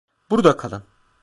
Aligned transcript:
Burada 0.29 0.57
kalın. 0.57 0.83